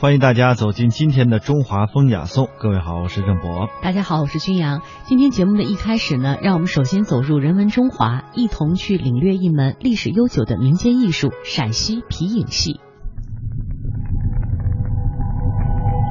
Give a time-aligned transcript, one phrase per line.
[0.00, 2.48] 欢迎大家走进今天的中华风雅颂。
[2.58, 3.68] 各位好，我是郑博。
[3.82, 4.80] 大家好，我是君阳。
[5.04, 12.80] 今天节目的一开始呢，让我们首先走入人文中华，一同去领略一门历史悠久的民间艺术——陕西皮影戏。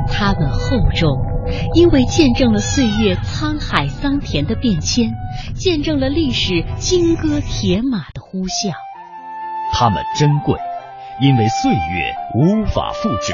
[0.08, 1.18] 它们厚重，
[1.74, 5.14] 因为见证了岁月沧海桑田的变迁，
[5.56, 8.72] 见证了历史金戈铁马的呼啸。
[9.74, 10.60] 它们珍贵，
[11.24, 13.34] 因为岁月无法复制。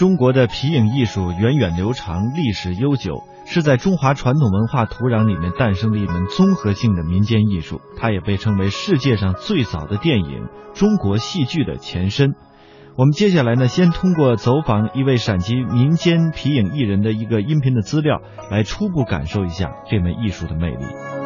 [0.00, 7.82] 中国的皮影艺术源远流长，历史悠久，是在中华传统文化土壤里面诞生的一门综合性的民间艺术。
[7.98, 12.32] 它也被称为世界上最早的电影、中国戏剧的前身。
[12.96, 21.19] 我们接下来呢，先通过走访一位陕西民间皮影艺人的一个音频的资料，来初步感受一下这门艺术的魅力。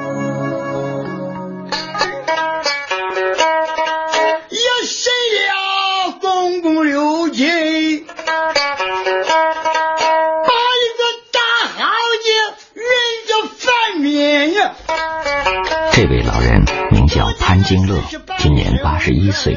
[16.07, 17.99] 这位老人名叫潘金乐，
[18.37, 19.57] 今年八十一岁，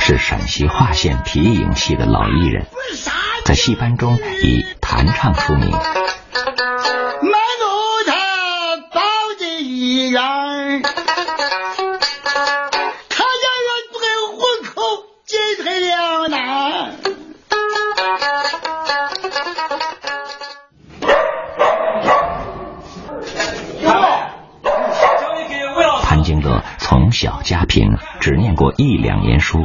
[0.00, 2.66] 是陕西华县皮影戏的老艺人，
[3.44, 5.70] 在戏班中以弹唱出名。
[27.14, 29.64] 小家贫，只念过一两年书。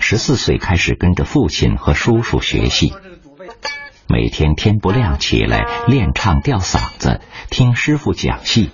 [0.00, 2.92] 十四岁开始跟着父亲和叔叔学戏，
[4.08, 8.70] 每天天不亮起来练唱吊嗓子，听师傅讲戏，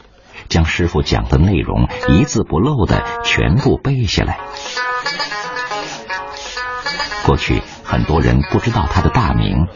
[0.48, 4.38] 将师傅讲的内容一字不漏的全部背下来。
[7.26, 9.66] 过去很多人不知道他的大名，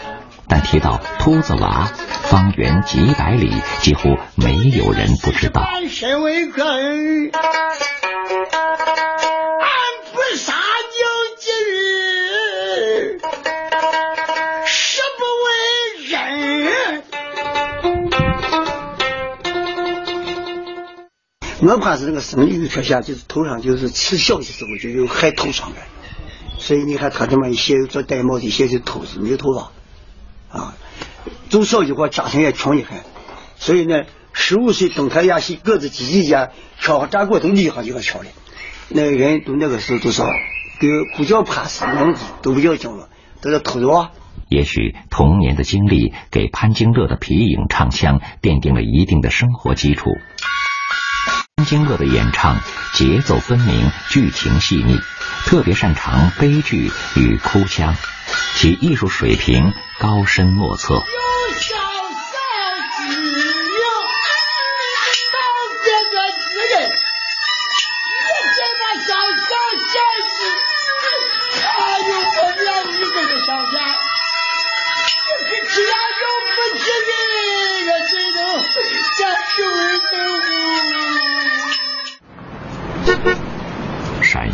[0.48, 1.84] 但提到秃子娃，
[2.22, 5.62] 方圆几百里几乎没有人不知道。
[8.34, 9.68] 俺
[10.12, 11.00] 不杀牛
[11.36, 11.44] 鸡。
[14.66, 15.48] 什么为
[16.08, 16.12] 人
[21.60, 25.76] 我怕是那个生理的缺陷，就是头上就是吃小的时候就有海头上的，
[26.58, 29.70] 所以你看他这么一些做戴帽的，一些是秃子没有头发
[30.58, 30.74] 啊。
[31.50, 32.98] 从小的话家庭也穷得很，
[33.58, 36.50] 所以呢，十五岁登台演戏，个子几几间，
[36.80, 38.26] 跳站过都厉害就个跳的。
[38.88, 43.08] 那个人都那个时候都是都不叫怕死，名字都不叫叫了，
[43.40, 44.10] 都是秃子娃。
[44.48, 50.10] 也许童年的经历给潘金乐的皮影唱腔奠定了一定的生活基础。
[51.56, 52.60] 潘金乐的演唱
[52.94, 54.98] 节奏分明，剧情细腻，
[55.46, 57.94] 特别擅长悲剧与哭腔，
[58.56, 61.02] 其艺术水平高深莫测。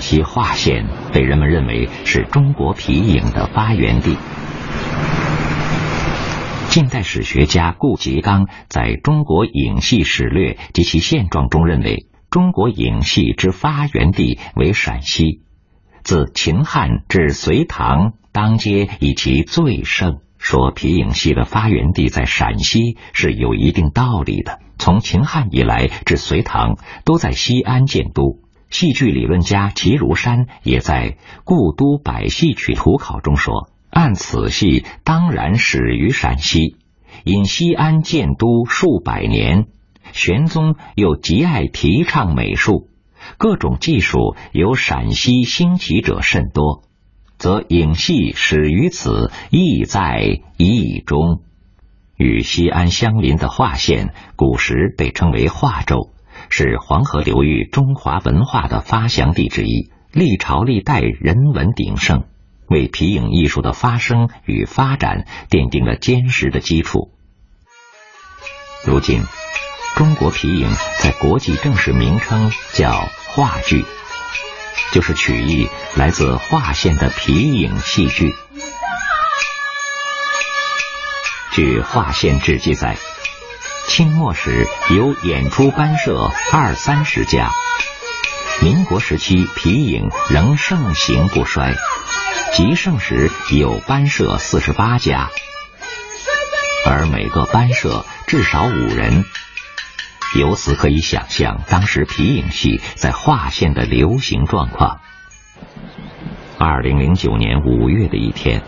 [0.09, 4.17] 陕西华县被人们认为是中国皮影的发源地。
[6.71, 15.43] 近代史学家顾颉刚在中国影戏史略及其现状中认为，中国影戏之发源地为陕西，
[16.03, 20.21] 自秦汉至隋唐，当皆以其最盛。
[20.39, 24.61] 说皮影戏的发源地在陕西是有一定道理的。
[24.79, 28.48] 从秦汉以来至隋唐，都在西安建都。
[28.71, 31.11] 戏剧理论家齐如山也在
[31.45, 36.77] 《故都百戏曲图考》中说：“按此戏，当然始于陕西。
[37.25, 39.67] 因西安建都数百年，
[40.13, 42.89] 玄宗又极爱提倡美术，
[43.39, 46.83] 各种技术由陕西兴起者甚多。”
[47.39, 51.43] 则影戏始于此，意在意中。
[52.17, 56.11] 与西安相邻的华县，古时被称为华州，
[56.51, 62.25] 是黄河流域中华文化的发祥地之一，历朝历代人文鼎盛。
[62.69, 67.11] 为皮影艺术的发生与发展奠定了坚实的基础。
[68.85, 69.23] 如今，
[69.97, 70.69] 中国皮影
[70.99, 72.93] 在国际正式名称叫
[73.35, 73.87] 话剧，
[74.93, 78.35] 就是取意来自划县的皮影戏剧。
[81.53, 82.99] 据划县志记载，
[83.89, 87.51] 清末时有演出班社二三十家，
[88.63, 91.75] 民国时期皮影仍盛行不衰，
[92.53, 95.31] 极盛时有班社四十八家，
[96.87, 99.25] 而每个班社至少五人。
[100.37, 105.01] 由此可以想象当时皮影戏在划县的流行状况。
[106.59, 108.63] 二零零九年五月的一天。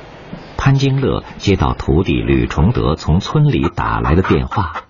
[0.63, 4.83] 潘金乐接到徒弟吕崇德从村里打来的电话，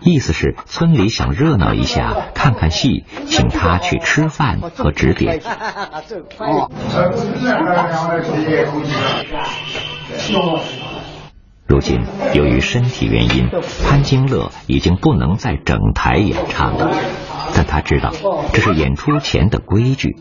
[0.00, 5.40] 意思是村里想热闹一下，看看戏，请他去吃饭和指点。
[11.66, 12.00] 如今
[12.32, 13.48] 由于身体原因，
[13.84, 16.94] 潘金乐已经不能再整台演唱了，
[17.54, 18.12] 但他知道
[18.52, 20.16] 这是演出前的规矩，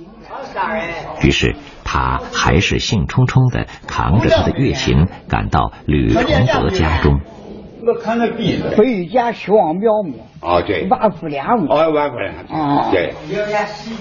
[1.21, 1.55] 于是。
[1.87, 7.21] 他还是兴冲冲的扛着他的乐琴赶到吕崇德家中。
[7.87, 10.15] 我看那鼻子，回家希望苗木。
[10.41, 10.87] 哦，对。
[10.89, 11.71] 万福良木。
[11.71, 12.33] 哦，万福良。
[12.47, 13.13] 啊，对。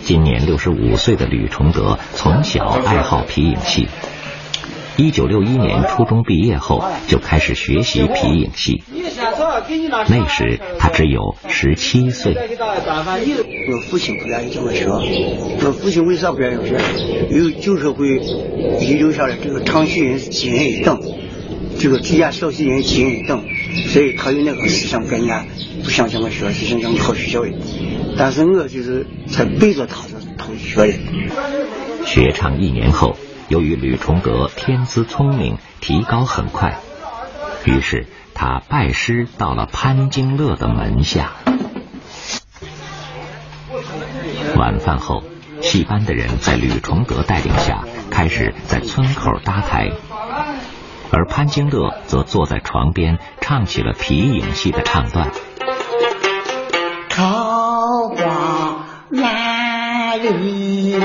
[0.03, 3.87] 今年六十五岁的吕崇德从小爱好皮影戏。
[4.97, 8.83] 一九六一年初中毕业后，就开始学习皮影戏。
[10.09, 12.35] 那时他只有十七岁。
[12.35, 16.79] 我父亲不愿意教我学，我父亲为啥不愿意学？
[17.29, 18.07] 因为旧社会
[18.81, 20.99] 遗留下来这个长须人几人一等，
[21.79, 23.45] 这个地下小戏人几人一等，
[23.89, 25.47] 所以他有那个思想概念，
[25.83, 27.53] 不想教我学，就想让我考学校的。
[28.17, 30.95] 但是我就是才背着他的同学的。
[32.07, 33.17] 学唱一年后。
[33.47, 36.79] 由于吕崇德天资聪明，提高很快，
[37.67, 41.35] 于是他拜师到了潘金乐的门下。
[44.57, 45.23] 晚饭后，
[45.61, 49.91] 戏班的人在吕崇德带领下，开始在村口搭台，
[51.17, 55.31] 而潘金乐则坐在床边，唱起了皮影戏的唱段。
[57.09, 60.97] 桃花难离。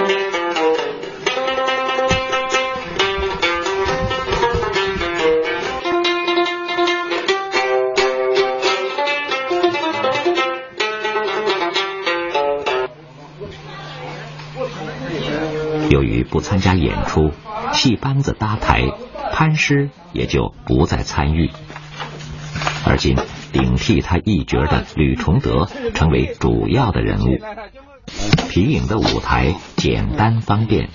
[15.89, 17.29] 由于不参加演出，
[17.73, 18.81] 戏班子搭台，
[19.31, 21.49] 潘师也就不再参与。
[22.85, 23.17] 而今
[23.51, 27.37] 顶替他一角的吕崇德成为主要的人物。
[28.49, 30.89] 皮影的舞台简单方便，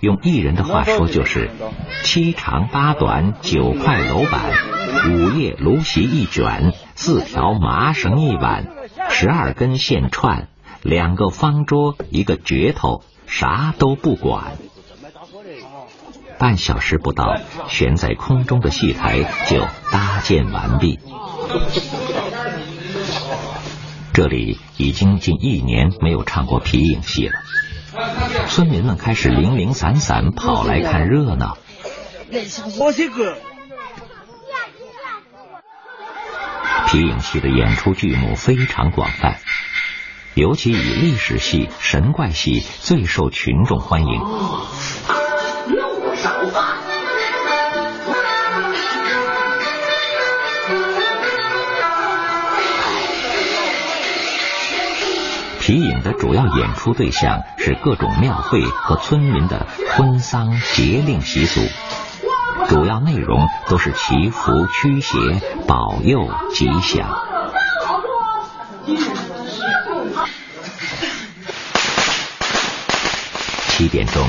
[0.00, 1.50] 用艺人的话说就是
[2.02, 4.50] 七长八短九块楼板，
[5.10, 8.66] 五叶芦席一卷，四条麻绳一挽，
[9.10, 10.48] 十二根线串，
[10.82, 13.02] 两个方桌一个镢头。
[13.26, 14.58] 啥都不管，
[16.42, 17.36] 半小时不到，
[17.68, 19.60] 悬在空中的戏台就
[19.92, 20.98] 搭建完毕。
[24.12, 27.34] 这里已经近一年没有唱过皮影戏了，
[28.48, 31.58] 村民们开始零零散散跑来看热闹。
[36.88, 39.36] 皮影戏的演出剧目非常广泛。
[40.34, 44.20] 尤其以历史戏、神怪戏最受群众欢迎。
[55.60, 61.60] 皮影的主要演出对象是各种庙会和村民的婚丧节令习俗，
[62.68, 65.16] 主要内容都是祈福、驱邪、
[65.68, 67.16] 保佑、吉祥。
[73.68, 74.26] 七点钟，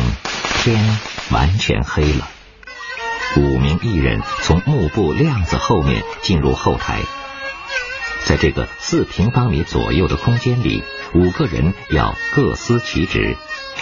[0.64, 0.80] 天
[1.32, 2.28] 完全黑了。
[3.36, 7.02] 五名艺人从幕布亮子后面进入后台，
[8.26, 10.84] 在这个四平方米左右的空间里，
[11.16, 13.36] 五个人要各司其职，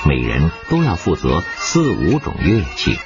[0.05, 2.97] 每人都要负责四五种乐器。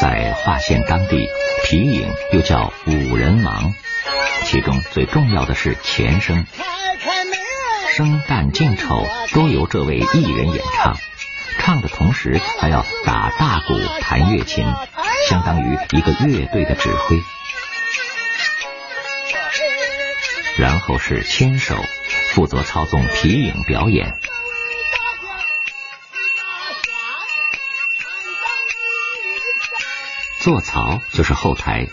[0.00, 1.26] 在化县当地
[1.64, 3.74] 皮影又叫五人忙，
[4.44, 6.46] 其中最重要的是前声，
[7.96, 10.96] 生旦净丑都由这位艺人演唱，
[11.58, 14.66] 唱的同时还要打大鼓、弹乐琴，
[15.28, 17.16] 相当于一个乐队的指挥。
[20.58, 21.74] 然后是牵手，
[22.32, 24.12] 负责操纵皮影表演。
[30.46, 31.88] 做槽就是后台，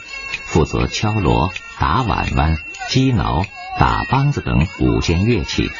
[0.46, 2.56] 负责敲锣、打碗碗、
[2.88, 3.44] 击挠、
[3.80, 5.72] 打梆子等五件乐器；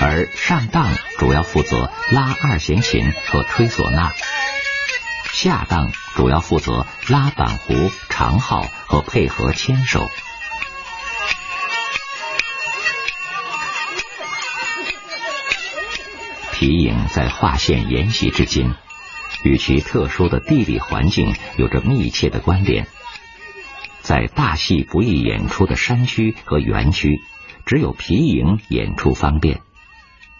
[0.00, 4.12] 而上档主要负责拉二弦琴和吹唢呐，
[5.32, 7.74] 下档主要负责拉板胡、
[8.08, 10.08] 长号和配合牵手。
[16.52, 18.72] 皮影在划线沿袭至今，
[19.44, 22.86] 与其特殊的地理环境有着密切的关联。
[24.02, 27.20] 在大戏不易演出的山区和园区，
[27.66, 29.60] 只有皮影演出方便。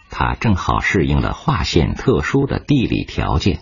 [0.09, 3.61] 它正好适应了划线特殊的地理条件，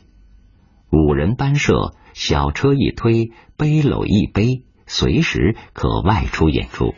[0.91, 6.95] 五人班社，小车一推，背篓一背，随时可外出演出。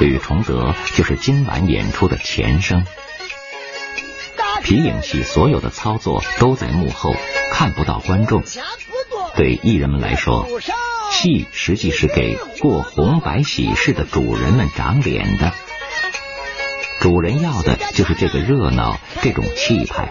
[0.00, 2.84] 吕崇德就是今晚演出的前生。
[4.62, 7.14] 皮影戏所有的操作都在幕后，
[7.52, 8.42] 看不到观众。
[9.34, 10.46] 对艺人们来说，
[11.10, 15.52] 戏实际是给过红白喜事的主人们长脸的。
[17.00, 20.10] 主人要的就是这个热闹，这种气派。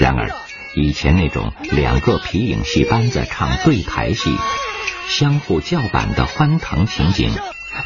[0.00, 0.30] 然而，
[0.74, 4.36] 以前那种两个皮影戏班子唱对台戏，
[5.08, 7.30] 相互叫板的欢腾情景。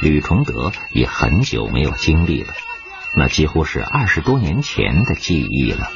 [0.01, 2.55] 吕崇德也很久没有经历了，
[3.17, 5.91] 那几乎是二十多年前的记忆了。